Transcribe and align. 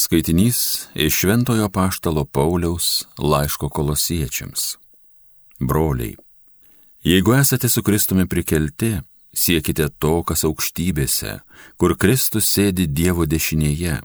Skaitinys 0.00 0.88
iš 0.94 1.14
Šventojo 1.14 1.68
Paštalo 1.68 2.24
Pauliaus 2.24 3.06
laiško 3.18 3.68
kolosiečiams. 3.68 4.76
Broliai, 5.60 6.16
jeigu 7.02 7.34
esate 7.34 7.68
su 7.68 7.82
Kristumi 7.82 8.24
prikelti, 8.28 8.94
siekite 9.36 9.88
to, 9.98 10.22
kas 10.24 10.46
aukštybėse, 10.48 11.34
kur 11.76 11.92
Kristus 12.00 12.48
sėdi 12.48 12.86
Dievo 12.88 13.26
dešinėje. 13.28 13.98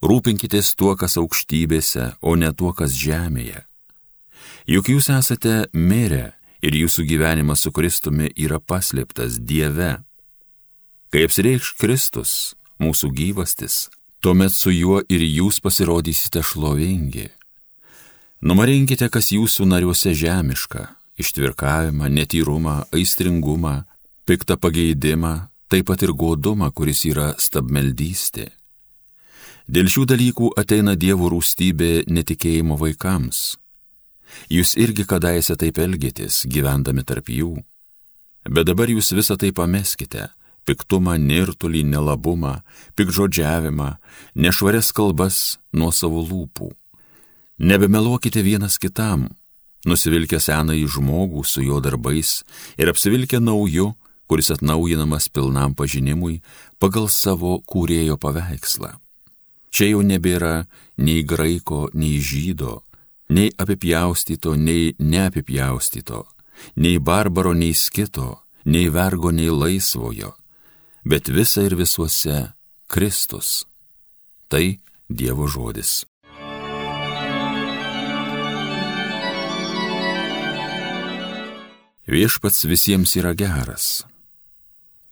Rūpinkitės 0.00 0.70
tuo, 0.80 0.94
kas 0.96 1.18
aukštybėse, 1.20 2.06
o 2.24 2.32
ne 2.40 2.48
tuo, 2.56 2.72
kas 2.72 2.96
žemėje. 2.96 3.66
Juk 4.64 4.88
jūs 4.94 5.10
esate 5.12 5.66
mirę 5.76 6.38
ir 6.64 6.78
jūsų 6.78 7.04
gyvenimas 7.10 7.66
su 7.66 7.72
Kristumi 7.72 8.32
yra 8.32 8.62
paslėptas 8.64 9.36
Dieve. 9.44 9.98
Kai 11.12 11.26
apsireikš 11.28 11.74
Kristus, 11.76 12.32
mūsų 12.80 13.12
gyvastis, 13.12 13.90
tuomet 14.24 14.54
su 14.56 14.70
juo 14.72 15.02
ir 15.12 15.20
jūs 15.20 15.58
pasirodysite 15.60 16.40
šlovingi. 16.40 17.26
Numarinkite, 18.48 19.10
kas 19.12 19.28
jūsų 19.34 19.66
nariuose 19.68 20.14
žemiška- 20.16 20.84
ištvirkavimą, 21.22 22.08
netyrumą, 22.08 22.76
aistringumą, 22.96 23.84
piktą 24.24 24.56
pageidimą, 24.56 25.48
taip 25.68 25.84
pat 25.86 26.02
ir 26.02 26.12
godumą, 26.12 26.70
kuris 26.72 27.04
yra 27.04 27.34
stabmeldystė. 27.36 28.48
Dėl 29.68 29.86
šių 29.92 30.04
dalykų 30.12 30.46
ateina 30.56 30.96
Dievo 30.96 31.28
rūstybė 31.28 32.08
netikėjimo 32.08 32.78
vaikams. 32.80 33.56
Jūs 34.48 34.72
irgi 34.76 35.04
kadaise 35.04 35.54
taip 35.56 35.76
elgėtės, 35.76 36.46
gyvendami 36.48 37.04
tarp 37.04 37.28
jų. 37.28 37.62
Bet 38.48 38.66
dabar 38.66 38.88
jūs 38.88 39.12
visą 39.12 39.36
tai 39.36 39.52
pameskite 39.52 40.30
piktumą, 40.64 41.16
nirtulį, 41.20 41.84
nelabumą, 41.92 42.60
pikžodžiavimą, 42.96 43.94
nešvarias 44.34 44.90
kalbas 44.96 45.58
nuo 45.72 45.92
savo 45.92 46.24
lūpų. 46.24 46.72
Nebemeluokite 47.58 48.42
vienas 48.42 48.80
kitam, 48.82 49.28
nusivilkę 49.86 50.40
senąjį 50.42 50.88
žmogų 50.96 51.44
su 51.46 51.62
jo 51.62 51.80
darbais 51.84 52.42
ir 52.80 52.90
apsivilkę 52.90 53.40
nauju, 53.40 53.92
kuris 54.26 54.50
atnaujinamas 54.54 55.28
pilnam 55.28 55.74
pažinimui 55.76 56.40
pagal 56.80 57.08
savo 57.12 57.60
kūrėjo 57.60 58.16
paveikslą. 58.18 58.96
Čia 59.74 59.90
jau 59.92 60.02
nebėra 60.06 60.66
nei 60.96 61.22
graiko, 61.26 61.88
nei 61.94 62.20
žydo, 62.22 62.82
nei 63.28 63.50
apipjaustyto, 63.58 64.54
nei 64.54 64.94
neapipjaustyto, 64.98 66.24
nei 66.78 66.98
barbaro, 66.98 67.52
nei 67.52 67.74
skito, 67.74 68.38
nei 68.64 68.88
vergo, 68.88 69.34
nei 69.34 69.50
laisvojo 69.50 70.34
bet 71.04 71.28
visa 71.28 71.62
ir 71.62 71.76
visuose 71.76 72.52
Kristus. 72.88 73.64
Tai 74.48 74.78
Dievo 75.08 75.46
žodis. 75.46 76.04
Viešpats 82.08 82.64
visiems 82.68 83.14
yra 83.16 83.32
geras. 83.36 84.04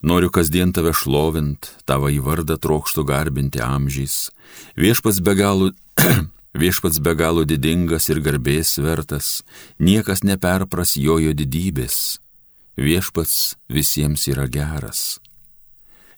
Noriu 0.02 0.32
kasdien 0.34 0.72
tave 0.74 0.90
šlovint, 0.96 1.68
tavo 1.88 2.10
į 2.12 2.18
vardą 2.24 2.58
trokštų 2.60 3.04
garbinti 3.06 3.62
amžiais. 3.64 4.32
Viešpats 4.76 5.22
be 5.24 5.34
galo, 5.38 5.70
viešpats 6.62 7.00
be 7.00 7.14
galo 7.16 7.44
didingas 7.48 8.10
ir 8.10 8.20
garbės 8.24 8.74
vertas, 8.82 9.40
niekas 9.78 10.24
neperpras 10.26 10.96
jojo 11.00 11.32
didybės. 11.36 12.18
Viešpats 12.76 13.54
visiems 13.72 14.26
yra 14.32 14.48
geras. 14.50 15.20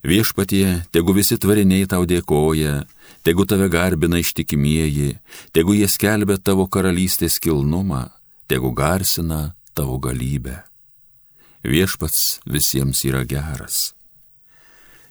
Viešpatie, 0.05 0.85
tegu 0.93 1.15
visi 1.17 1.39
tvariniai 1.41 1.87
tau 1.89 2.05
dėkoja, 2.05 2.83
tegu 3.25 3.47
tave 3.49 3.71
garbina 3.73 4.19
ištikimieji, 4.21 5.15
tegu 5.57 5.73
jie 5.73 5.89
skelbia 5.89 6.37
tavo 6.37 6.67
karalystės 6.69 7.39
kilnumą, 7.41 8.11
tegu 8.45 8.75
garsina 8.77 9.55
tavo 9.73 9.97
galybę. 9.97 10.59
Viešpats 11.65 12.45
visiems 12.45 13.01
yra 13.09 13.25
geras. 13.25 13.95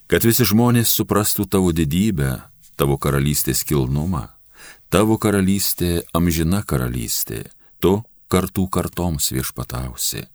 Kad 0.06 0.30
visi 0.30 0.46
žmonės 0.46 0.94
suprastų 0.94 1.48
tavo 1.50 1.74
didybę, 1.74 2.44
tavo 2.78 3.00
karalystės 3.02 3.66
kilnumą, 3.66 4.28
tavo 4.94 5.18
karalystė 5.18 6.04
amžina 6.14 6.62
karalystė, 6.62 7.48
tu 7.82 8.04
kartų 8.30 8.70
kartoms 8.70 9.34
viešpatausi. 9.34 10.28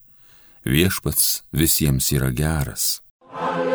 Viešpats 0.66 1.44
visiems 1.54 2.10
yra 2.10 2.34
geras. 2.34 2.98
Alleluja. 3.38 3.67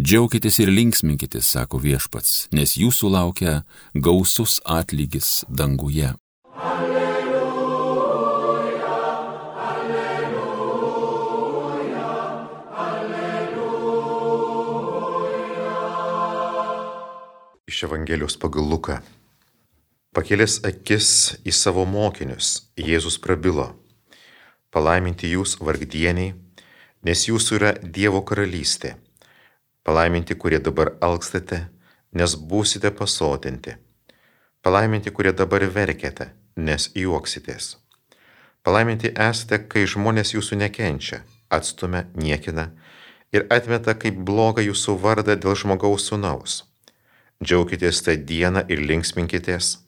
Džiaukitės 0.00 0.56
ir 0.62 0.70
linksminkitės, 0.72 1.44
sako 1.52 1.76
viešpats, 1.82 2.46
nes 2.56 2.72
jūsų 2.80 3.10
laukia 3.12 3.68
gausus 3.92 4.54
atlygis 4.64 5.44
danguje. 5.44 6.14
Alleluja, 6.56 7.42
alleluja, 9.66 10.54
alleluja. 12.84 14.06
Iš 17.68 17.82
Evangelijos 17.90 18.40
pagal 18.40 18.64
Luką. 18.72 18.96
Pakėlęs 20.16 20.64
akis 20.64 21.36
į 21.44 21.52
savo 21.52 21.84
mokinius, 21.84 22.72
Jėzus 22.80 23.20
prabilo. 23.20 23.76
Palaiminti 24.72 25.28
jūs 25.34 25.60
vargdieniai, 25.60 26.32
nes 27.04 27.28
jūsų 27.28 27.60
yra 27.60 27.76
Dievo 27.84 28.24
karalystė. 28.24 28.96
Palaiminti, 29.82 30.34
kurie 30.34 30.58
dabar 30.60 30.92
alkstate, 31.00 31.62
nes 32.12 32.34
būsite 32.36 32.90
pasotinti. 32.92 33.76
Palaiminti, 34.60 35.10
kurie 35.10 35.32
dabar 35.32 35.64
verkėte, 35.76 36.26
nes 36.56 36.90
juoksitės. 36.94 37.76
Palaiminti 38.62 39.14
esate, 39.16 39.62
kai 39.72 39.86
žmonės 39.88 40.34
jūsų 40.34 40.58
nekenčia, 40.60 41.22
atstumia, 41.48 42.04
niekina 42.14 42.68
ir 43.32 43.46
atmeta 43.48 43.94
kaip 43.96 44.18
blogą 44.26 44.60
jūsų 44.66 44.96
vardą 45.00 45.36
dėl 45.40 45.56
žmogaus 45.56 46.10
sunaus. 46.10 46.58
Džiaukitės 47.40 48.02
tą 48.04 48.18
dieną 48.30 48.66
ir 48.68 48.82
linksminkitės, 48.84 49.78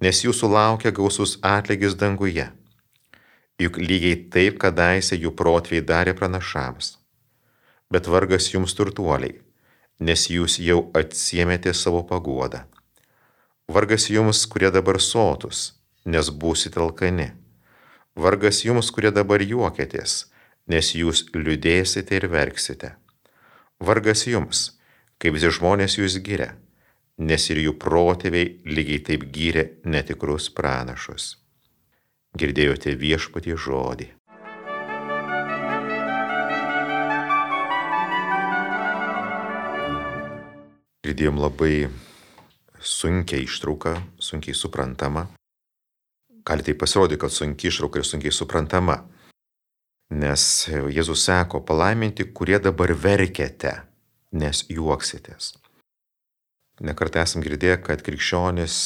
nes 0.00 0.22
jūsų 0.24 0.48
laukia 0.54 0.94
gausus 0.94 1.36
atlygis 1.44 1.98
danguje. 2.00 2.48
Juk 3.60 3.76
lygiai 3.76 4.22
taip 4.32 4.56
kadaise 4.62 5.18
jų 5.20 5.34
protviai 5.36 5.84
darė 5.84 6.16
pranašams 6.16 6.94
bet 7.90 8.06
vargas 8.06 8.50
jums 8.52 8.74
turtuoliai, 8.76 9.38
nes 10.00 10.28
jūs 10.30 10.58
jau 10.62 10.80
atsiemėte 10.96 11.74
savo 11.74 12.04
paguodą. 12.06 12.64
Vargas 13.68 14.08
jums, 14.08 14.44
kurie 14.48 14.70
dabar 14.72 15.00
sotus, 15.00 15.74
nes 16.04 16.30
būsite 16.30 16.80
alkani. 16.80 17.32
Vargas 18.16 18.62
jums, 18.64 18.90
kurie 18.94 19.12
dabar 19.12 19.44
juokėtės, 19.44 20.24
nes 20.68 20.94
jūs 20.96 21.26
liūdėsite 21.34 22.16
ir 22.16 22.28
verksite. 22.32 22.94
Vargas 23.78 24.24
jums, 24.26 24.80
kaip 25.20 25.36
visi 25.36 25.52
žmonės 25.54 25.98
jūs 26.00 26.18
giria, 26.24 26.54
nes 27.18 27.50
ir 27.50 27.60
jų 27.66 27.76
protėviai 27.82 28.56
lygiai 28.66 29.04
taip 29.10 29.28
gyrė 29.34 29.66
netikrus 29.84 30.48
pranašus. 30.54 31.36
Girdėjote 32.38 32.94
viešpatį 32.98 33.56
žodį. 33.58 34.08
Girdėjom 41.08 41.38
labai 41.40 41.88
sunkiai 42.84 43.46
ištrauką, 43.46 43.94
sunkiai 44.20 44.54
suprantama. 44.54 45.26
Gali 46.44 46.64
tai 46.64 46.74
pasirodyti, 46.76 47.20
kad 47.20 47.32
sunkiai 47.32 47.72
ištrauka 47.72 48.00
ir 48.00 48.08
sunkiai 48.08 48.34
suprantama. 48.34 48.98
Nes 50.20 50.42
Jėzus 50.68 51.24
sako, 51.24 51.60
palaiminti, 51.64 52.28
kurie 52.32 52.60
dabar 52.60 52.92
verkėte, 52.96 53.74
nes 54.32 54.62
juoksitės. 54.72 55.54
Nekartą 56.84 57.24
esam 57.24 57.42
girdėję, 57.44 57.80
kad 57.84 58.04
krikščionis 58.04 58.76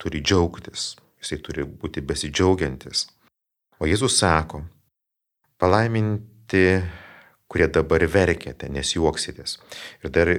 turi 0.00 0.20
džiaugtis, 0.24 0.94
jisai 1.20 1.40
turi 1.44 1.64
būti 1.64 2.02
besidžiaugiantis. 2.04 3.06
O 3.80 3.88
Jėzus 3.88 4.18
sako, 4.20 4.64
palaiminti 5.60 6.80
kurie 7.50 7.66
dabar 7.72 8.04
verkėte, 8.06 8.70
nes 8.70 8.94
juoksitės. 8.94 9.58
Ir 10.04 10.14
dar 10.14 10.30
e, 10.30 10.38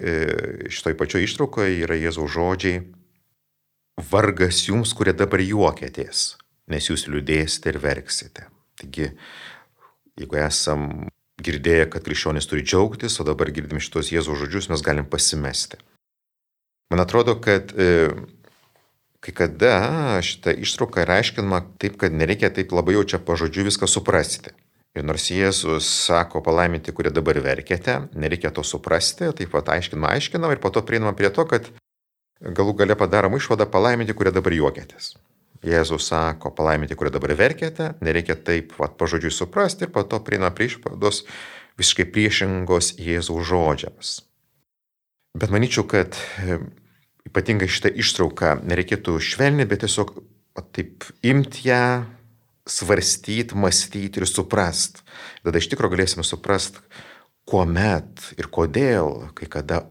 šitoj 0.72 0.96
pačioj 1.00 1.26
ištraukoje 1.28 1.82
yra 1.84 1.98
Jėzaus 2.00 2.32
žodžiai, 2.32 2.86
vargas 4.12 4.64
jums, 4.70 4.96
kurie 4.98 5.14
dabar 5.14 5.44
juokėtės, 5.44 6.24
nes 6.72 6.88
jūs 6.88 7.10
liūdėsite 7.12 7.74
ir 7.74 7.82
verksite. 7.84 8.48
Taigi, 8.80 9.12
jeigu 10.20 10.40
esam 10.40 10.88
girdėję, 11.42 11.90
kad 11.92 12.06
krikščionis 12.06 12.48
turi 12.48 12.64
džiaugtis, 12.64 13.20
o 13.20 13.28
dabar 13.28 13.52
girdim 13.54 13.82
šitos 13.84 14.14
Jėzaus 14.14 14.40
žodžius, 14.42 14.70
mes 14.72 14.84
galim 14.86 15.08
pasimesti. 15.10 15.82
Man 16.92 17.04
atrodo, 17.04 17.38
kad 17.44 17.72
e, 17.76 18.10
kai 19.24 19.36
kada 19.36 19.76
šitą 20.26 20.54
ištrauką 20.64 21.04
yra 21.06 21.20
aiškinama 21.22 21.62
taip, 21.82 22.00
kad 22.02 22.16
nereikia 22.16 22.52
taip 22.54 22.74
labai 22.76 22.98
jau 22.98 23.06
čia 23.14 23.20
pažodžiu 23.24 23.68
viską 23.68 23.88
suprasti. 23.88 24.56
Ir 24.92 25.06
nors 25.08 25.30
Jėzus 25.32 25.88
sako 25.88 26.42
palaiminti, 26.44 26.92
kurie 26.92 27.14
dabar 27.16 27.38
verkėte, 27.40 28.10
nereikia 28.12 28.52
to 28.52 28.64
suprasti, 28.68 29.30
taip 29.38 29.54
pat 29.54 29.72
aiškinama, 29.78 30.10
aiškinama 30.18 30.58
ir 30.58 30.60
po 30.64 30.72
to 30.74 30.84
prieinama 30.84 31.16
prie 31.16 31.30
to, 31.32 31.46
kad 31.48 31.70
galų 32.42 32.76
gale 32.82 32.98
padarom 33.00 33.38
išvadą 33.38 33.70
palaiminti, 33.72 34.16
kurie 34.18 34.34
dabar 34.36 34.52
juokėtės. 34.58 35.14
Jėzus 35.64 36.10
sako 36.10 36.52
palaiminti, 36.58 36.98
kurie 36.98 37.14
dabar 37.14 37.32
verkėte, 37.38 37.94
nereikia 38.04 38.36
taip 38.36 38.74
pat 38.76 38.98
pažodžiui 39.00 39.32
suprasti 39.32 39.86
ir 39.86 39.94
po 39.94 40.04
to 40.04 40.20
prieinama 40.26 40.52
prie 40.58 40.68
išvados 40.72 41.24
visiškai 41.80 42.08
priešingos 42.12 42.96
Jėzaus 43.00 43.48
žodžiams. 43.48 44.14
Bet 45.38 45.54
manyčiau, 45.54 45.86
kad 45.88 46.18
e, 46.44 46.58
ypatingai 47.30 47.70
šitą 47.72 47.94
ištrauką 48.04 48.58
nereikėtų 48.68 49.16
švelninti, 49.24 49.70
bet 49.70 49.86
tiesiog 49.86 50.18
taip 50.76 51.06
imti 51.24 51.70
ją, 51.70 51.84
svarstyti, 52.68 53.56
mąstyti 53.56 54.22
ir 54.22 54.28
suprast. 54.30 55.02
Tada 55.44 55.62
iš 55.62 55.70
tikrųjų 55.72 55.96
galėsime 55.96 56.26
suprast, 56.28 56.82
kuomet 57.48 58.32
ir 58.38 58.50
kodėl 58.54 59.32
kai 59.38 59.50
kada 59.50 59.84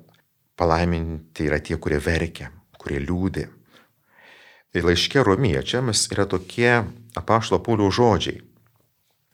palaiminti 0.61 1.49
yra 1.49 1.61
tie, 1.63 1.79
kurie 1.81 1.99
verkia, 2.03 2.51
kurie 2.79 3.01
liūdė. 3.03 3.49
Ir 4.77 4.87
laiškė 4.87 5.25
romiečiams 5.27 6.07
yra 6.15 6.29
tokie 6.31 6.85
apaštalo 7.19 7.59
paulių 7.65 7.89
žodžiai. 7.91 8.43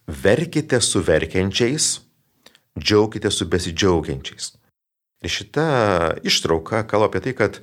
Verkite 0.06 0.78
su 0.80 1.02
verkiančiais, 1.04 1.88
džiaukite 2.78 3.32
su 3.34 3.48
besidžiaugiančiais. 3.50 4.54
Ir 5.24 5.32
šita 5.32 5.66
ištrauka 6.24 6.84
kalba 6.88 7.10
apie 7.10 7.24
tai, 7.24 7.34
kad 7.36 7.60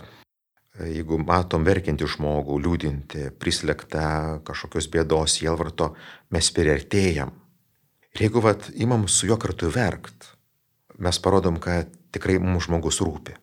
Jeigu 0.74 1.20
matom 1.22 1.66
verkiantį 1.68 2.08
žmogų, 2.16 2.56
liūdinti, 2.64 3.28
prislėgtą 3.38 4.06
kažkokios 4.48 4.88
bėdos, 4.90 5.36
jelvarto, 5.44 5.92
mes 6.34 6.50
priartėjam. 6.56 7.30
Ir 8.16 8.26
jeigu 8.26 8.42
vat, 8.42 8.72
imam 8.74 9.06
su 9.06 9.30
juo 9.30 9.38
kartu 9.42 9.70
verkt, 9.74 10.32
mes 10.98 11.20
parodom, 11.22 11.60
kad 11.62 11.92
tikrai 12.14 12.40
mums 12.42 12.66
žmogus 12.66 13.02
rūpi. 13.06 13.38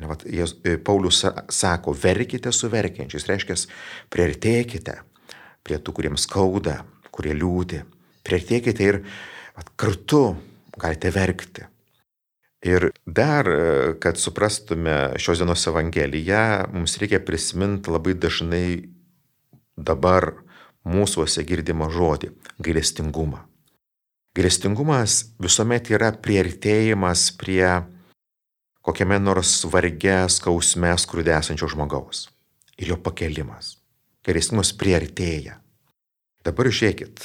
Ne, 0.00 0.08
vat, 0.08 0.24
jis, 0.24 0.56
e, 0.64 0.78
Paulius 0.80 1.20
sako, 1.52 1.92
verkite 1.92 2.52
su 2.56 2.72
verkiančiais, 2.72 3.28
reiškia, 3.28 3.58
priartėkite 4.10 4.96
prie 5.64 5.76
tų, 5.76 5.94
kuriems 6.00 6.24
skauda, 6.24 6.80
kurie 7.14 7.36
liūdi. 7.36 7.84
Priartėkite 8.24 8.88
ir 8.88 9.02
vat, 9.54 9.70
kartu 9.76 10.24
galite 10.80 11.12
verkti. 11.14 11.68
Ir 12.64 12.88
dar, 13.04 13.48
e, 13.48 13.94
kad 14.00 14.16
suprastume 14.16 15.18
šios 15.20 15.42
dienos 15.42 15.66
Evangeliją, 15.68 16.70
mums 16.72 16.96
reikia 16.96 17.20
prisiminti 17.20 17.92
labai 17.92 18.14
dažnai 18.16 18.68
dabar 19.76 20.30
mūsųose 20.88 21.44
girdimą 21.44 21.90
žodį- 21.92 22.32
gailestingumą. 22.64 23.44
Gailestingumas 24.34 25.36
visuomet 25.38 25.90
yra 25.90 26.10
prieartėjimas 26.12 27.36
prie 27.36 27.84
kokiame 28.82 29.18
nors 29.20 29.64
varge, 29.64 30.16
skausme, 30.28 30.90
skrūdė 30.96 31.38
esančio 31.38 31.68
žmogaus 31.68 32.28
ir 32.78 32.88
jo 32.88 32.96
pakelimas. 32.96 33.76
Gailestingumas 34.24 34.72
prieartėja. 34.72 35.60
Dabar 36.44 36.66
žiūrėkit, 36.66 37.20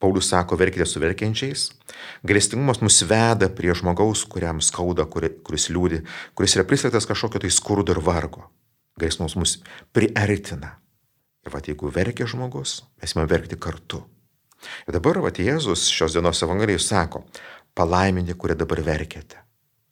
Paulius 0.00 0.28
sako, 0.28 0.56
verkite 0.56 0.86
su 0.86 1.00
verkiančiais. 1.00 1.70
Galestingumas 2.26 2.80
mus 2.84 3.02
veda 3.08 3.48
prie 3.52 3.74
žmogaus, 3.76 4.24
kuriam 4.30 4.60
skauda, 4.64 5.06
kuris 5.08 5.68
liūdi, 5.72 6.02
kuris 6.34 6.56
yra 6.56 6.64
prislėgtas 6.68 7.08
kažkokio 7.10 7.44
tai 7.44 7.52
skurdo 7.52 7.94
ir 7.94 8.00
vargo. 8.04 8.48
Galestingumas 9.00 9.36
mus 9.40 9.54
priartina. 9.94 10.76
Ir 11.44 11.52
va, 11.52 11.60
jeigu 11.60 11.90
verkia 11.92 12.26
žmogus, 12.30 12.82
mes 13.02 13.12
įmame 13.12 13.28
verkti 13.28 13.58
kartu. 13.60 14.00
Ir 14.88 14.96
dabar, 14.96 15.20
va, 15.20 15.32
Jėzus 15.34 15.90
šios 15.92 16.16
dienos 16.16 16.40
evangelijai 16.46 16.80
sako, 16.80 17.24
palaiminti, 17.76 18.36
kurie 18.38 18.56
dabar 18.56 18.80
verkiate. 18.86 19.42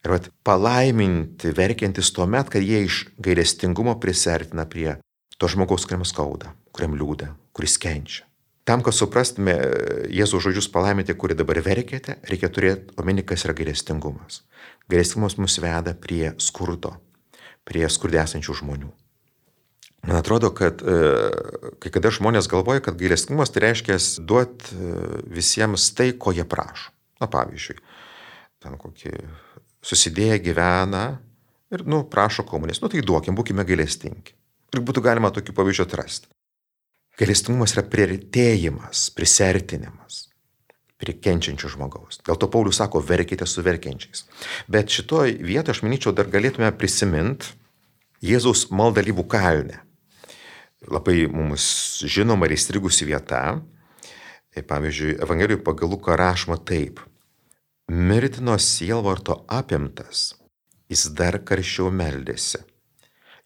Ir 0.03 0.15
va, 0.15 0.19
palaiminti 0.49 1.53
verkiantis 1.55 2.13
tuo 2.17 2.27
met, 2.27 2.49
kad 2.49 2.65
jie 2.65 2.87
iš 2.87 3.05
gailestingumo 3.23 3.99
prisertina 4.01 4.65
prie 4.65 4.97
to 5.37 5.51
žmogaus, 5.53 5.85
kuriam 5.87 6.07
skauda, 6.09 6.55
kuriam 6.73 6.97
liūda, 6.97 7.35
kuris 7.53 7.77
kenčia. 7.83 8.25
Tam, 8.69 8.83
kad 8.87 8.95
suprastume 8.95 9.57
Jėzaus 10.13 10.45
žodžius 10.45 10.69
palaiminti, 10.71 11.17
kurį 11.19 11.35
dabar 11.41 11.59
verkėte, 11.67 12.21
reikia 12.31 12.51
turėti 12.53 12.95
omeny, 13.01 13.25
kas 13.27 13.43
yra 13.47 13.57
gailestingumas. 13.59 14.45
Gailestingumas 14.93 15.35
mus 15.43 15.59
veda 15.63 15.97
prie 15.99 16.31
skurdo, 16.43 16.95
prie 17.67 17.83
skurdėsančių 17.91 18.55
žmonių. 18.63 18.91
Man 20.07 20.19
atrodo, 20.19 20.51
kad 20.55 20.83
e, 20.83 20.95
kai 21.83 21.91
kada 21.95 22.11
žmonės 22.15 22.49
galvoja, 22.51 22.83
kad 22.83 22.99
gailestingumas 22.99 23.51
tai 23.55 23.65
reiškia 23.69 23.99
duoti 24.27 24.75
e, 24.75 24.95
visiems 25.31 25.89
tai, 25.99 26.11
ko 26.19 26.35
jie 26.35 26.47
prašo. 26.47 26.91
Na 27.23 27.29
pavyzdžiui, 27.31 27.77
ten 28.63 28.75
kokį 28.79 29.13
susidėję 29.87 30.41
gyvena 30.43 31.05
ir, 31.71 31.85
nu, 31.87 32.03
prašo 32.11 32.43
komunės, 32.47 32.83
nu 32.83 32.91
tai 32.91 33.03
duokim, 33.07 33.39
būkime 33.39 33.67
gailestingi. 33.67 34.35
Ir 34.75 34.83
būtų 34.83 35.05
galima 35.05 35.31
tokių 35.35 35.55
pavyzdžių 35.55 35.87
atrasti. 35.87 36.31
Gailestingumas 37.21 37.75
yra 37.77 37.85
prieartėjimas, 37.93 39.11
prisertinimas 39.13 40.27
prie 41.03 41.17
kenčiančio 41.19 41.73
žmogaus. 41.73 42.21
Dėl 42.23 42.39
to 42.39 42.47
Paulius 42.51 42.79
sako, 42.79 43.03
verkite 43.03 43.47
su 43.51 43.65
verkiančiais. 43.67 44.25
Bet 44.71 44.93
šitoj 44.95 45.35
vietoje 45.43 45.75
aš 45.75 45.83
manyčiau 45.83 46.15
dar 46.15 46.31
galėtume 46.31 46.71
prisiminti 46.79 47.57
Jėzaus 48.23 48.69
maldalyvų 48.71 49.25
kalnę. 49.27 49.81
Labai 50.87 51.27
mums 51.27 51.65
žinoma 52.07 52.47
ir 52.47 52.55
įstrigusi 52.55 53.07
vieta. 53.09 53.59
Pavyzdžiui, 54.55 55.17
Evangelijoje 55.25 55.65
pagal 55.67 55.91
Luką 55.91 56.15
rašoma 56.19 56.61
taip. 56.63 57.01
Mirtino 57.91 58.55
sielvarto 58.63 59.41
apimtas, 59.51 60.37
jis 60.93 61.09
dar 61.19 61.41
karščiau 61.43 61.91
meldėsi. 61.91 62.63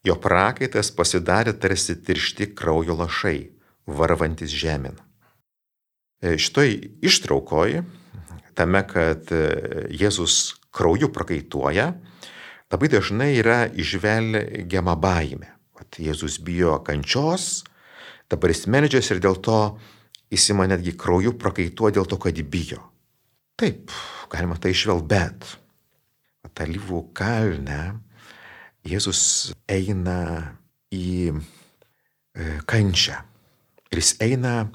Jo 0.05 0.19
prakaitas 0.21 0.91
pasidarė 0.93 1.55
tarsi 1.57 1.97
tiršti 2.05 2.51
kraujo 2.53 2.95
lašai 2.99 3.56
varvantis 3.87 4.53
žemėn. 4.53 4.97
E, 6.21 6.35
šitoj 6.37 6.75
ištraukoj, 7.05 7.81
tame, 8.57 8.81
kad 8.89 9.31
e, 9.31 9.43
Jėzus 9.93 10.57
krauju 10.75 11.11
prakaituoja, 11.13 11.91
labai 12.71 12.89
dažnai 12.91 13.31
yra 13.39 13.65
išvelgiama 13.69 14.97
baime. 14.99 15.53
Vat 15.77 15.99
Jėzus 16.01 16.39
bijo 16.43 16.75
kančios, 16.85 17.63
dabar 18.29 18.51
jis 18.53 18.65
meldžiasi 18.67 19.15
ir 19.15 19.23
dėl 19.23 19.39
to 19.45 19.61
jis 20.33 20.49
ima 20.51 20.67
netgi 20.67 20.95
krauju 20.97 21.37
prakaituoja 21.39 21.99
dėl 21.99 22.09
to, 22.09 22.19
kad 22.21 22.41
bijo. 22.51 22.81
Taip, 23.57 23.93
galima 24.29 24.57
tai 24.61 24.73
išvel, 24.75 25.01
bet 25.05 25.57
Talyvų 26.57 27.03
kalne 27.13 27.99
Jėzus 28.87 29.53
eina 29.69 30.57
į 30.93 31.29
e, 31.29 31.37
kančią. 32.65 33.19
Ir 33.91 34.01
jis 34.01 34.13
eina 34.23 34.67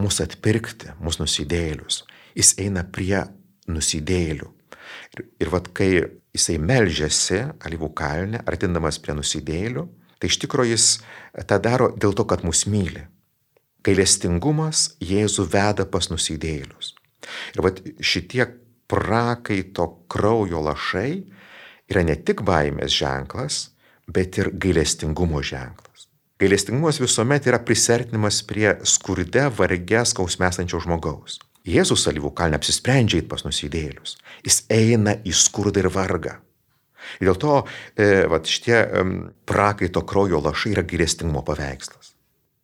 mūsų 0.00 0.26
atpirkti, 0.28 0.94
mūsų 1.02 1.24
nusidėlius. 1.24 2.02
Jis 2.34 2.54
eina 2.62 2.84
prie 2.84 3.22
nusidėlių. 3.70 4.50
Ir, 5.14 5.24
ir 5.42 5.50
vad 5.52 5.70
kai 5.76 5.90
jisai 6.34 6.58
melžiasi 6.58 7.44
alyvų 7.64 7.90
kalne, 7.96 8.42
artindamas 8.48 8.98
prie 9.02 9.14
nusidėlių, 9.16 9.86
tai 10.18 10.30
iš 10.30 10.40
tikrųjų 10.42 10.74
jis 10.74 10.88
tą 11.48 11.60
daro 11.62 11.92
dėl 11.94 12.16
to, 12.16 12.26
kad 12.28 12.44
mus 12.46 12.64
myli. 12.70 13.06
Gailestingumas 13.84 14.94
Jėzų 15.04 15.46
veda 15.52 15.84
pas 15.84 16.08
nusidėlius. 16.08 16.94
Ir 17.54 17.64
vad 17.64 17.80
šitie 18.00 18.46
prakaito 18.90 19.86
kraujo 20.12 20.62
lašai 20.64 21.10
yra 21.92 22.04
ne 22.06 22.16
tik 22.16 22.42
baimės 22.46 22.96
ženklas, 22.96 23.60
bet 24.08 24.38
ir 24.40 24.50
gailestingumo 24.60 25.42
ženklas. 25.44 25.93
Gailestingumas 26.42 26.98
visuomet 26.98 27.46
yra 27.46 27.60
prisertinimas 27.62 28.40
prie 28.46 28.72
skurde, 28.82 29.46
varge, 29.54 30.00
skausmesančio 30.10 30.80
žmogaus. 30.82 31.38
Jėzus 31.64 32.08
alyvų 32.10 32.32
kalne 32.36 32.58
apsisprendžia 32.58 33.22
į 33.22 33.28
pas 33.30 33.44
nusidėlius. 33.46 34.16
Jis 34.44 34.64
eina 34.72 35.14
į 35.24 35.32
skurdą 35.38 35.84
ir 35.84 35.88
vargą. 35.94 36.34
Ir 37.20 37.30
dėl 37.30 37.38
to 37.38 37.54
e, 37.60 38.24
vat, 38.32 38.48
šitie 38.50 38.74
e, 38.82 39.04
prakaito 39.46 40.02
kraujo 40.08 40.40
lašai 40.42 40.72
yra 40.74 40.84
gailestingumo 40.88 41.44
paveikslas. 41.46 42.12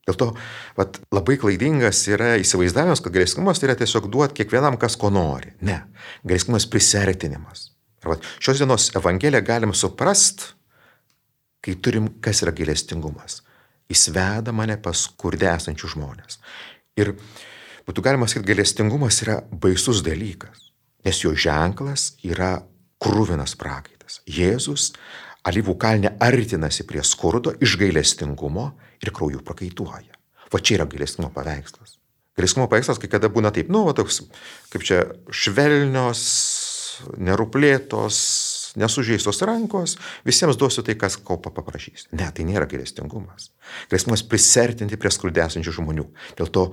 Dėl 0.09 0.19
to 0.19 0.29
vat, 0.77 0.99
labai 1.15 1.37
klaidingas 1.39 2.01
yra 2.11 2.33
įsivaizdavimas, 2.41 3.03
kad 3.05 3.15
gailestingumas 3.15 3.63
tai 3.63 3.69
yra 3.69 3.77
tiesiog 3.79 4.09
duoti 4.11 4.41
kiekvienam, 4.41 4.81
kas 4.81 4.99
ko 4.99 5.13
nori. 5.15 5.55
Ne, 5.63 5.79
gailestingumas 6.27 6.67
prisertinimas. 6.73 7.69
Ir 8.03 8.17
vat, 8.17 8.27
šios 8.43 8.59
dienos 8.59 8.89
Evangeliją 8.99 9.45
galim 9.47 9.77
suprast, 9.77 10.51
kai 11.63 11.77
turim, 11.79 12.11
kas 12.25 12.43
yra 12.43 12.57
gailestingumas. 12.57 13.45
Jis 13.91 14.09
veda 14.15 14.55
mane 14.55 14.77
pas 14.83 15.07
skurde 15.09 15.49
esančių 15.51 15.95
žmonės. 15.97 16.39
Ir 17.01 17.15
būtų 17.89 18.05
galima 18.07 18.29
sakyti, 18.31 18.53
galestingumas 18.53 19.19
yra 19.25 19.41
baisus 19.51 20.05
dalykas, 20.07 20.71
nes 21.07 21.25
jo 21.25 21.35
ženklas 21.35 22.13
yra 22.27 22.61
krūvinas 23.03 23.57
prakaitas. 23.59 24.21
Jėzus 24.29 24.93
Alyvų 25.49 25.73
kalne 25.81 26.13
artinasi 26.21 26.85
prie 26.85 27.01
skurdo, 27.07 27.55
iš 27.65 27.79
gailestingumo 27.81 28.67
ir 29.01 29.13
krauju 29.17 29.41
prakaituoja. 29.45 30.13
Va 30.53 30.61
čia 30.61 30.77
yra 30.77 30.87
gailestingumo 30.91 31.33
paveikslas. 31.33 31.97
Gailestingumo 32.37 32.69
paveikslas 32.69 33.01
kai 33.01 33.09
kada 33.09 33.31
būna 33.33 33.53
taip, 33.55 33.71
nu, 33.73 33.87
va 33.89 33.95
toks, 33.97 34.21
kaip 34.73 34.85
čia, 34.85 35.01
švelnios, 35.33 36.25
neruplėtos, 37.17 38.19
nesužeistos 38.79 39.43
rankos, 39.47 39.97
visiems 40.27 40.59
duosiu 40.61 40.85
tai, 40.87 40.97
kas 41.01 41.17
ko 41.17 41.39
paprašys. 41.43 42.09
Ne, 42.15 42.29
tai 42.35 42.47
nėra 42.49 42.69
gailestingumas. 42.71 43.51
Gailestingumas 43.91 44.25
prisertinti 44.31 44.99
prie 45.01 45.13
skurdėsančių 45.15 45.77
žmonių. 45.81 46.07
Dėl 46.39 46.51
to 46.55 46.67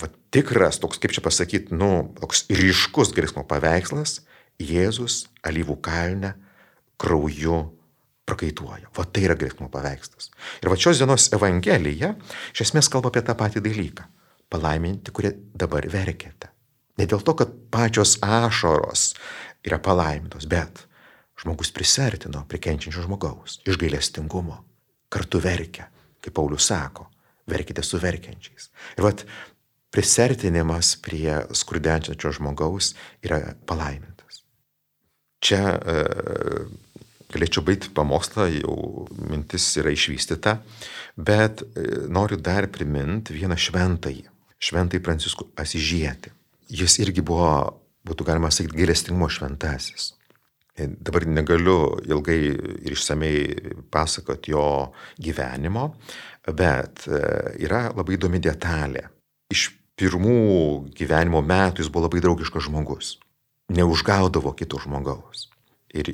va, 0.00 0.10
tikras 0.34 0.80
toks, 0.82 1.00
kaip 1.02 1.14
čia 1.16 1.24
pasakyti, 1.24 1.76
nu, 1.76 2.10
toks 2.20 2.46
ryškus 2.50 3.14
gailestingumo 3.16 3.48
paveikslas 3.50 4.20
Jėzus 4.60 5.24
alyvų 5.46 5.78
kalne 5.80 6.34
krauju 7.00 7.62
prakaituoja. 8.28 8.90
Va 8.96 9.06
tai 9.08 9.24
yra 9.28 9.36
gailestingumo 9.38 9.72
paveikslas. 9.72 10.30
Ir 10.60 10.70
va 10.72 10.78
šios 10.78 11.00
dienos 11.00 11.30
Evangelija 11.36 12.14
iš 12.52 12.66
esmės 12.68 12.90
kalba 12.92 13.12
apie 13.12 13.24
tą 13.24 13.36
patį 13.38 13.64
dalyką. 13.64 14.06
Palaiminti, 14.50 15.14
kurie 15.14 15.32
dabar 15.54 15.86
verkėte. 15.88 16.50
Ne 16.98 17.06
dėl 17.08 17.22
to, 17.24 17.32
kad 17.38 17.52
pačios 17.72 18.18
ašaros 18.20 19.14
yra 19.64 19.78
palaimintos, 19.80 20.44
bet 20.50 20.84
žmogus 21.40 21.72
prisertino 21.72 22.44
prie 22.48 22.60
kenčiančio 22.60 23.04
žmogaus 23.06 23.60
iš 23.68 23.78
gailestingumo. 23.80 24.60
Kartu 25.10 25.40
verkia, 25.42 25.88
kaip 26.22 26.34
Paulius 26.36 26.68
sako, 26.70 27.08
verkite 27.50 27.82
su 27.82 27.98
verkiančiais. 27.98 28.68
Ir 28.98 29.06
vat 29.06 29.24
prisertinimas 29.90 30.94
prie 31.02 31.40
skurdenčiančio 31.56 32.32
žmogaus 32.36 32.94
yra 33.26 33.40
palaimintas. 33.66 34.44
Čia 35.40 35.62
e, 35.74 35.96
galėčiau 37.32 37.64
baigti 37.66 37.90
pamokslą, 37.96 38.46
jau 38.60 38.76
mintis 39.30 39.66
yra 39.80 39.92
išvystyta, 39.94 40.58
bet 41.16 41.64
e, 41.64 41.86
noriu 42.12 42.38
dar 42.38 42.68
priminti 42.70 43.34
vieną 43.38 43.58
šventąjį, 43.58 44.28
šventąjį 44.60 45.04
Pranciškų 45.06 45.50
Asižietį. 45.64 46.34
Jis 46.70 47.00
irgi 47.02 47.24
buvo, 47.26 47.50
būtų 48.06 48.28
galima 48.28 48.52
sakyti, 48.54 48.78
gailestingumo 48.78 49.30
šventasis. 49.32 50.12
E, 50.80 50.86
dabar 50.88 51.26
negaliu 51.28 51.98
ilgai 52.08 52.40
ir 52.86 52.94
išsamei 52.94 53.42
pasakoti 53.92 54.54
jo 54.54 54.64
gyvenimo, 55.20 55.90
bet 56.56 57.04
e, 57.08 57.20
yra 57.66 57.88
labai 57.92 58.16
įdomi 58.16 58.40
detalė. 58.40 59.04
Iš 59.52 59.68
pirmų 60.00 60.40
gyvenimo 60.96 61.42
metų 61.44 61.84
jis 61.84 61.92
buvo 61.92 62.06
labai 62.06 62.22
draugiškas 62.24 62.68
žmogus. 62.70 63.18
Neužgaudavo 63.70 64.54
kito 64.56 64.80
žmogaus. 64.80 65.48
Ir 65.90 66.06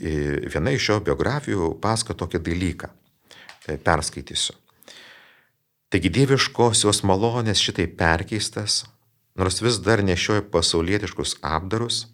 viena 0.48 0.72
iš 0.72 0.88
jo 0.90 1.00
biografijų 1.04 1.74
pasako 1.84 2.16
tokį 2.24 2.42
dalyką. 2.48 2.90
E, 3.66 3.76
perskaitysiu. 3.76 4.54
Taigi 5.90 6.10
dieviškosios 6.10 7.04
malonės 7.06 7.62
šitai 7.62 7.86
perkeistas, 7.98 8.84
nors 9.38 9.60
vis 9.62 9.78
dar 9.82 10.02
nešioja 10.06 10.42
pasaulietiškus 10.50 11.36
apdarus, 11.46 12.06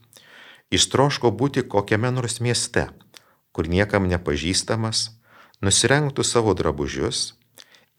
jis 0.72 0.88
troško 0.92 1.30
būti 1.36 1.64
kokiame 1.74 2.10
nors 2.14 2.40
mieste, 2.40 2.88
kur 3.52 3.68
niekam 3.68 4.08
nepažįstamas, 4.10 5.10
nusirengtų 5.60 6.24
savo 6.24 6.56
drabužius 6.58 7.34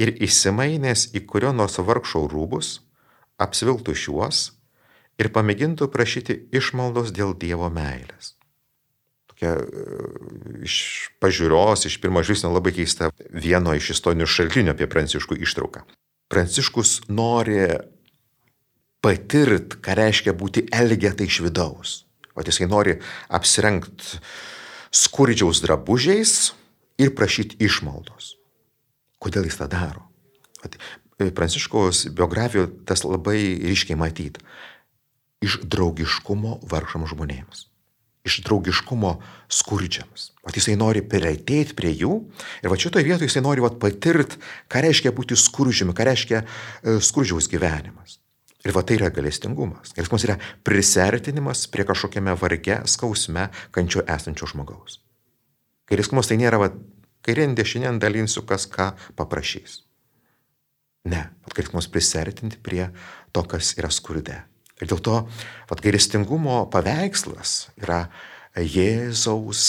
ir 0.02 0.14
įsimainęs 0.28 1.12
į 1.14 1.26
kurio 1.30 1.54
nors 1.54 1.78
vargšo 1.78 2.26
rūbus, 2.34 2.80
apsviltų 3.38 3.96
šiuos 3.96 4.46
ir 5.22 5.30
pamėgintų 5.34 5.92
prašyti 5.94 6.40
išmaldos 6.52 7.14
dėl 7.14 7.38
Dievo 7.38 7.70
meilės 7.70 8.34
tokia 9.44 9.58
e, 9.60 10.66
iš 10.66 11.10
pažiūros, 11.20 11.86
iš 11.88 12.00
pirmo 12.02 12.24
žvilgsnio 12.24 12.54
labai 12.54 12.74
keista 12.74 13.12
vieno 13.30 13.74
iš 13.76 13.94
istorinių 13.98 14.28
šaltinių 14.28 14.74
apie 14.74 14.88
Pranciškų 14.88 15.38
ištrauką. 15.44 15.84
Pranciškus 16.30 17.04
nori 17.10 17.68
patirt, 19.04 19.80
ką 19.84 19.96
reiškia 20.00 20.34
būti 20.34 20.68
elgetai 20.72 21.28
iš 21.28 21.42
vidaus. 21.44 22.06
O 22.34 22.46
jisai 22.46 22.68
nori 22.70 22.98
apsirengti 23.30 24.20
skurdžiaus 24.94 25.62
drabužiais 25.66 26.54
ir 27.02 27.14
prašyti 27.18 27.60
išmaldos. 27.64 28.36
Kodėl 29.22 29.48
jis 29.48 29.60
tą 29.60 29.70
daro? 29.72 30.08
E, 30.64 31.30
Pranciškaus 31.32 32.08
biografijoje 32.16 32.72
tas 32.90 33.06
labai 33.06 33.60
ryškiai 33.62 34.00
matyti. 34.00 34.42
Iš 35.44 35.62
draugiškumo 35.68 36.62
vargšam 36.72 37.06
žmonėms 37.10 37.68
iš 38.24 38.40
draugiškumo 38.48 39.18
skurdžiams. 39.52 40.32
O 40.44 40.52
jisai 40.56 40.78
nori 40.80 41.04
prieartėti 41.04 41.76
prie 41.76 41.92
jų 41.92 42.16
ir 42.64 42.72
va 42.72 42.80
šitoje 42.80 43.06
vietoje 43.08 43.28
jisai 43.28 43.44
nori 43.44 43.64
vat, 43.64 43.76
patirt, 43.82 44.38
ką 44.72 44.84
reiškia 44.86 45.12
būti 45.16 45.38
skurdžiumi, 45.40 45.96
ką 45.96 46.08
reiškia 46.08 46.44
e, 46.44 46.98
skurdžiaus 47.04 47.50
gyvenimas. 47.52 48.23
Ir 48.64 48.72
va 48.72 48.84
tai 48.88 48.96
yra 48.96 49.10
galestingumas. 49.12 49.92
Galestingumas 49.92 50.26
yra 50.28 50.38
prisertinimas 50.64 51.66
prie 51.72 51.84
kažkokiame 51.88 52.36
varge, 52.40 52.80
skausme, 52.88 53.50
kančio 53.76 54.06
esančio 54.08 54.48
žmogaus. 54.54 55.02
Galestingumas 55.92 56.32
tai 56.32 56.40
nėra, 56.40 56.62
va, 56.62 56.70
kairien 57.28 57.58
dešinien 57.60 58.00
dalinsiu, 58.00 58.46
kas 58.48 58.70
ką 58.72 58.94
paprašys. 59.20 59.82
Ne, 61.12 61.26
galestingumas 61.52 61.92
prisertinti 61.92 62.62
prie 62.64 62.88
to, 63.36 63.44
kas 63.44 63.76
yra 63.76 63.92
skurde. 63.92 64.40
Ir 64.80 64.90
dėl 64.90 65.04
to 65.04 65.20
gailestingumo 65.84 66.64
paveikslas 66.72 67.70
yra 67.82 68.06
Jėzaus 68.56 69.64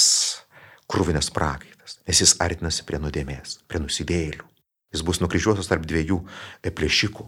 krūvinės 0.90 1.30
prakaitas, 1.34 1.98
nes 2.06 2.20
jis 2.20 2.34
artinasi 2.44 2.84
prie 2.86 3.00
nuodėmės, 3.02 3.58
prie 3.66 3.80
nusidėlių. 3.82 4.46
Jis 4.94 5.02
bus 5.02 5.18
nukryžiuotas 5.22 5.66
tarp 5.66 5.86
dviejų 5.90 6.20
plėšikų, 6.62 7.26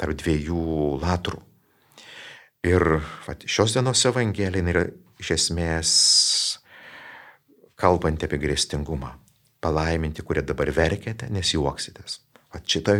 tarp 0.00 0.18
dviejų 0.20 0.98
latrų. 1.02 1.40
Ir 2.64 2.84
vat, 3.26 3.44
šios 3.44 3.74
dienos 3.76 4.04
evangelija 4.08 4.64
yra 4.72 4.84
iš 5.20 5.34
esmės 5.36 5.90
kalbanti 7.80 8.24
apie 8.28 8.40
grėstingumą. 8.40 9.12
Palaiminti, 9.64 10.24
kurie 10.24 10.42
dabar 10.44 10.70
verkėte, 10.76 11.28
nes 11.32 11.54
juoksitės. 11.54 12.18
Vat 12.54 12.66
šitą 12.70 12.98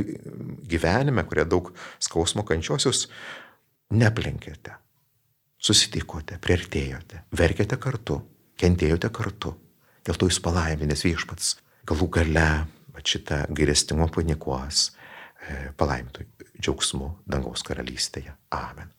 gyvenime, 0.68 1.24
kurie 1.28 1.44
daug 1.48 1.70
skausmo 2.02 2.44
kančios, 2.48 2.86
jūs 2.88 3.02
neplenkėte, 3.94 4.74
susitikote, 5.60 6.40
priartėjote, 6.42 7.22
verkėte 7.36 7.78
kartu, 7.80 8.18
kentėjote 8.60 9.12
kartu. 9.14 9.54
Dėl 10.04 10.18
to 10.20 10.28
jūs 10.28 10.40
palaiminės 10.44 11.04
viešpats 11.06 11.54
galų 11.88 12.08
gale 12.18 12.48
šitą 13.04 13.44
gailestimą 13.52 14.08
panikuos 14.12 14.90
palaimintų 15.79 16.26
džiaugsmu 16.61 17.11
dangaus 17.26 17.64
karalystėje. 17.67 18.35
Amen. 18.55 18.93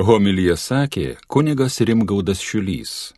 Homilyje 0.00 0.54
sakė 0.56 1.06
kunigas 1.28 1.80
Rimgaudas 1.84 2.40
Šiulys. 2.40 3.12